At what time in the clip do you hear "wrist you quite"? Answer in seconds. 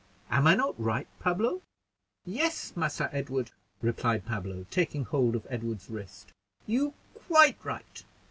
5.91-7.63